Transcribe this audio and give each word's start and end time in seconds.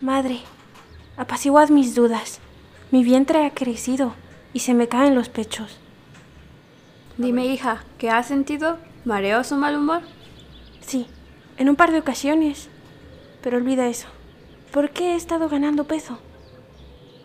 Madre, 0.00 0.40
apaciguad 1.18 1.68
mis 1.68 1.94
dudas. 1.94 2.40
Mi 2.90 3.04
vientre 3.04 3.44
ha 3.44 3.50
crecido 3.50 4.14
y 4.54 4.60
se 4.60 4.72
me 4.72 4.88
caen 4.88 5.14
los 5.14 5.28
pechos. 5.28 5.78
Dime, 7.18 7.44
hija, 7.44 7.84
¿qué 7.98 8.08
has 8.08 8.26
sentido? 8.26 8.78
¿Mareos 9.04 9.52
o 9.52 9.56
mal 9.56 9.76
humor? 9.76 10.00
Sí, 10.80 11.06
en 11.58 11.68
un 11.68 11.76
par 11.76 11.92
de 11.92 11.98
ocasiones. 11.98 12.70
Pero 13.42 13.58
olvida 13.58 13.88
eso. 13.88 14.08
¿Por 14.72 14.88
qué 14.88 15.12
he 15.12 15.16
estado 15.16 15.50
ganando 15.50 15.84
peso? 15.84 16.18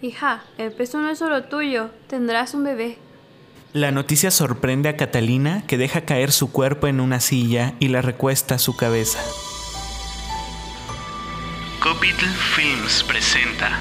Hija, 0.00 0.44
el 0.56 0.70
peso 0.72 0.98
no 0.98 1.10
es 1.10 1.18
solo 1.18 1.44
tuyo. 1.44 1.90
Tendrás 2.06 2.54
un 2.54 2.62
bebé. 2.62 2.98
La 3.72 3.90
noticia 3.90 4.30
sorprende 4.30 4.88
a 4.88 4.96
Catalina 4.96 5.64
que 5.66 5.76
deja 5.76 6.02
caer 6.02 6.30
su 6.30 6.52
cuerpo 6.52 6.86
en 6.86 7.00
una 7.00 7.18
silla 7.18 7.74
y 7.80 7.88
la 7.88 8.00
recuesta 8.00 8.54
a 8.54 8.58
su 8.58 8.76
cabeza. 8.76 9.18
Copitl 12.00 12.24
Films 12.24 13.04
presenta 13.04 13.78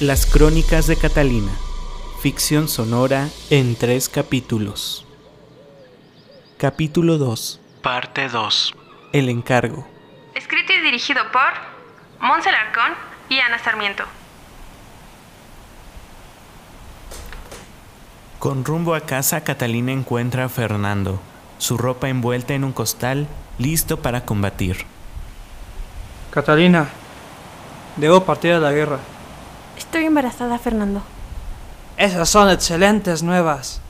Las 0.00 0.26
crónicas 0.26 0.88
de 0.88 0.96
Catalina. 0.96 1.52
Ficción 2.20 2.68
sonora 2.68 3.28
en 3.50 3.76
tres 3.76 4.08
capítulos. 4.08 5.06
Capítulo 6.58 7.18
2. 7.18 7.60
Parte 7.82 8.28
2. 8.28 8.74
El 9.12 9.28
encargo. 9.28 9.86
Escrito 10.34 10.72
y 10.72 10.80
dirigido 10.80 11.22
por 11.30 11.52
Monsel 12.18 12.56
Arcón 12.56 12.94
y 13.28 13.38
Ana 13.38 13.60
Sarmiento. 13.60 14.02
Con 18.40 18.64
rumbo 18.64 18.96
a 18.96 19.02
casa, 19.02 19.44
Catalina 19.44 19.92
encuentra 19.92 20.46
a 20.46 20.48
Fernando, 20.48 21.20
su 21.58 21.78
ropa 21.78 22.08
envuelta 22.08 22.54
en 22.54 22.64
un 22.64 22.72
costal, 22.72 23.28
listo 23.56 24.02
para 24.02 24.24
combatir. 24.24 24.95
Catalina, 26.36 26.90
debo 27.96 28.22
partir 28.24 28.52
a 28.52 28.58
la 28.58 28.70
guerra. 28.70 28.98
Estoy 29.78 30.04
embarazada, 30.04 30.58
Fernando. 30.58 31.00
Esas 31.96 32.28
son 32.28 32.50
excelentes 32.50 33.22
nuevas. 33.22 33.80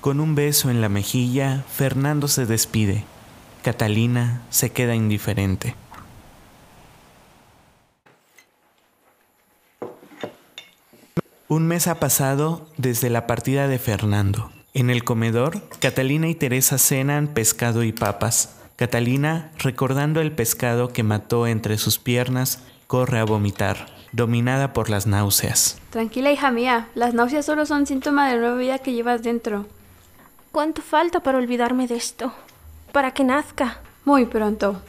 Con 0.00 0.20
un 0.20 0.36
beso 0.36 0.70
en 0.70 0.80
la 0.80 0.88
mejilla, 0.88 1.64
Fernando 1.68 2.28
se 2.28 2.46
despide. 2.46 3.02
Catalina 3.64 4.42
se 4.48 4.70
queda 4.70 4.94
indiferente. 4.94 5.74
Un 11.48 11.66
mes 11.66 11.88
ha 11.88 11.98
pasado 11.98 12.68
desde 12.76 13.10
la 13.10 13.26
partida 13.26 13.66
de 13.66 13.80
Fernando. 13.80 14.52
En 14.72 14.88
el 14.88 15.02
comedor, 15.02 15.60
Catalina 15.80 16.28
y 16.28 16.36
Teresa 16.36 16.78
cenan 16.78 17.26
pescado 17.26 17.82
y 17.82 17.90
papas. 17.90 18.61
Catalina, 18.82 19.52
recordando 19.58 20.20
el 20.20 20.32
pescado 20.32 20.88
que 20.88 21.04
mató 21.04 21.46
entre 21.46 21.78
sus 21.78 22.00
piernas, 22.00 22.64
corre 22.88 23.20
a 23.20 23.24
vomitar, 23.24 23.86
dominada 24.10 24.72
por 24.72 24.90
las 24.90 25.06
náuseas. 25.06 25.78
Tranquila, 25.90 26.32
hija 26.32 26.50
mía. 26.50 26.88
Las 26.96 27.14
náuseas 27.14 27.46
solo 27.46 27.64
son 27.64 27.86
síntoma 27.86 28.26
de 28.26 28.34
la 28.34 28.40
nueva 28.40 28.56
vida 28.56 28.78
que 28.80 28.92
llevas 28.92 29.22
dentro. 29.22 29.68
¿Cuánto 30.50 30.82
falta 30.82 31.20
para 31.20 31.38
olvidarme 31.38 31.86
de 31.86 31.94
esto? 31.94 32.34
Para 32.90 33.12
que 33.12 33.22
nazca. 33.22 33.78
Muy 34.04 34.26
pronto. 34.26 34.82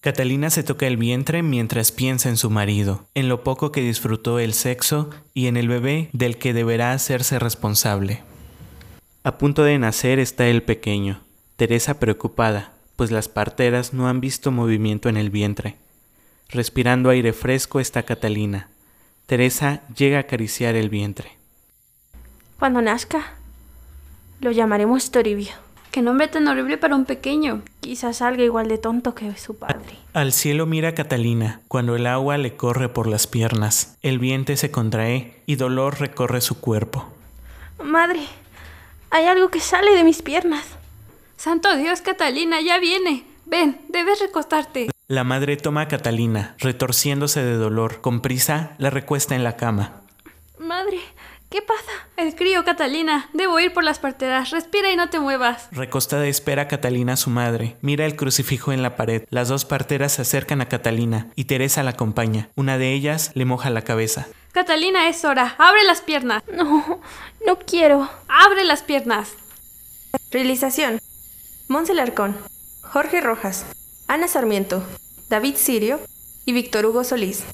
Catalina 0.00 0.50
se 0.50 0.64
toca 0.64 0.88
el 0.88 0.96
vientre 0.96 1.44
mientras 1.44 1.92
piensa 1.92 2.28
en 2.28 2.36
su 2.36 2.50
marido, 2.50 3.06
en 3.14 3.28
lo 3.28 3.44
poco 3.44 3.70
que 3.70 3.82
disfrutó 3.82 4.40
el 4.40 4.52
sexo 4.52 5.10
y 5.32 5.46
en 5.46 5.56
el 5.56 5.68
bebé 5.68 6.10
del 6.12 6.38
que 6.38 6.52
deberá 6.52 6.90
hacerse 6.90 7.38
responsable. 7.38 8.24
A 9.22 9.38
punto 9.38 9.62
de 9.62 9.78
nacer 9.78 10.18
está 10.18 10.48
el 10.48 10.64
pequeño, 10.64 11.20
Teresa 11.54 12.00
preocupada, 12.00 12.72
pues 13.00 13.10
las 13.10 13.28
parteras 13.30 13.94
no 13.94 14.08
han 14.10 14.20
visto 14.20 14.50
movimiento 14.50 15.08
en 15.08 15.16
el 15.16 15.30
vientre. 15.30 15.76
Respirando 16.50 17.08
aire 17.08 17.32
fresco 17.32 17.80
está 17.80 18.02
Catalina. 18.02 18.68
Teresa 19.24 19.80
llega 19.96 20.18
a 20.18 20.20
acariciar 20.20 20.74
el 20.74 20.90
vientre. 20.90 21.38
Cuando 22.58 22.82
nazca, 22.82 23.36
lo 24.42 24.50
llamaremos 24.50 25.10
Toribio. 25.10 25.48
Qué 25.90 26.02
nombre 26.02 26.28
tan 26.28 26.46
horrible 26.46 26.76
para 26.76 26.94
un 26.94 27.06
pequeño. 27.06 27.62
Quizás 27.80 28.18
salga 28.18 28.44
igual 28.44 28.68
de 28.68 28.76
tonto 28.76 29.14
que 29.14 29.34
su 29.38 29.56
padre. 29.56 29.96
Al 30.12 30.34
cielo 30.34 30.66
mira 30.66 30.94
Catalina 30.94 31.62
cuando 31.68 31.96
el 31.96 32.06
agua 32.06 32.36
le 32.36 32.54
corre 32.54 32.90
por 32.90 33.06
las 33.06 33.26
piernas. 33.26 33.96
El 34.02 34.18
vientre 34.18 34.58
se 34.58 34.70
contrae 34.70 35.40
y 35.46 35.56
dolor 35.56 36.00
recorre 36.00 36.42
su 36.42 36.60
cuerpo. 36.60 37.08
Madre, 37.82 38.20
hay 39.08 39.24
algo 39.24 39.48
que 39.48 39.60
sale 39.60 39.94
de 39.94 40.04
mis 40.04 40.20
piernas. 40.20 40.76
Santo 41.40 41.74
Dios, 41.74 42.02
Catalina, 42.02 42.60
ya 42.60 42.78
viene. 42.78 43.24
Ven, 43.46 43.80
debes 43.88 44.20
recostarte. 44.20 44.90
La 45.08 45.24
madre 45.24 45.56
toma 45.56 45.80
a 45.80 45.88
Catalina, 45.88 46.54
retorciéndose 46.58 47.42
de 47.42 47.54
dolor. 47.54 48.02
Con 48.02 48.20
prisa, 48.20 48.72
la 48.76 48.90
recuesta 48.90 49.34
en 49.34 49.42
la 49.42 49.56
cama. 49.56 50.02
Madre, 50.58 50.98
¿qué 51.48 51.62
pasa? 51.62 51.92
El 52.18 52.34
crío, 52.34 52.62
Catalina. 52.66 53.30
Debo 53.32 53.58
ir 53.58 53.72
por 53.72 53.84
las 53.84 53.98
parteras. 53.98 54.50
Respira 54.50 54.92
y 54.92 54.96
no 54.96 55.08
te 55.08 55.18
muevas. 55.18 55.68
Recostada 55.72 56.26
espera 56.26 56.64
a 56.64 56.68
Catalina 56.68 57.14
a 57.14 57.16
su 57.16 57.30
madre. 57.30 57.74
Mira 57.80 58.04
el 58.04 58.16
crucifijo 58.16 58.72
en 58.72 58.82
la 58.82 58.94
pared. 58.94 59.24
Las 59.30 59.48
dos 59.48 59.64
parteras 59.64 60.12
se 60.12 60.20
acercan 60.20 60.60
a 60.60 60.68
Catalina 60.68 61.28
y 61.36 61.44
Teresa 61.44 61.82
la 61.82 61.92
acompaña. 61.92 62.50
Una 62.54 62.76
de 62.76 62.92
ellas 62.92 63.30
le 63.32 63.46
moja 63.46 63.70
la 63.70 63.80
cabeza. 63.80 64.26
Catalina, 64.52 65.08
es 65.08 65.24
hora. 65.24 65.54
Abre 65.56 65.84
las 65.84 66.02
piernas. 66.02 66.42
No, 66.52 67.00
no 67.46 67.58
quiero. 67.60 68.10
Abre 68.28 68.64
las 68.64 68.82
piernas. 68.82 69.32
Realización. 70.30 71.00
Monsel 71.70 72.00
Arcón, 72.00 72.36
Jorge 72.82 73.20
Rojas, 73.20 73.64
Ana 74.08 74.26
Sarmiento, 74.26 74.84
David 75.28 75.54
Sirio 75.54 76.00
y 76.44 76.52
Víctor 76.52 76.84
Hugo 76.84 77.04
Solís. 77.04 77.44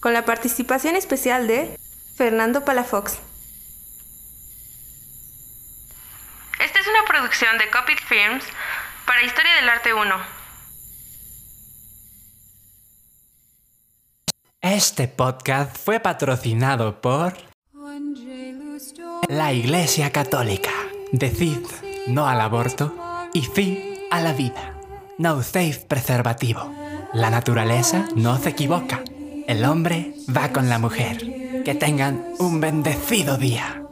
Con 0.00 0.12
la 0.12 0.26
participación 0.26 0.96
especial 0.96 1.46
de 1.46 1.74
Fernando 2.14 2.66
Palafox. 2.66 3.16
Esta 6.60 6.78
es 6.78 6.86
una 6.88 7.06
producción 7.08 7.56
de 7.56 7.70
Copit 7.70 7.98
Films 8.06 8.44
para 9.06 9.22
Historia 9.22 9.54
del 9.54 9.68
Arte 9.70 9.94
1. 9.94 10.14
Este 14.60 15.08
podcast 15.08 15.74
fue 15.74 16.00
patrocinado 16.00 17.00
por 17.00 17.32
la 19.30 19.54
Iglesia 19.54 20.12
Católica. 20.12 20.72
Decid 21.12 21.64
no 22.08 22.28
al 22.28 22.42
aborto 22.42 23.07
y 23.32 23.42
sí 23.42 24.00
a 24.10 24.20
la 24.20 24.32
vida. 24.32 24.74
No 25.18 25.36
uséis 25.36 25.78
preservativo. 25.78 26.72
La 27.12 27.30
naturaleza 27.30 28.06
no 28.14 28.38
se 28.38 28.50
equivoca. 28.50 29.02
El 29.46 29.64
hombre 29.64 30.14
va 30.34 30.52
con 30.52 30.68
la 30.68 30.78
mujer. 30.78 31.62
Que 31.64 31.74
tengan 31.74 32.24
un 32.38 32.60
bendecido 32.60 33.36
día. 33.36 33.82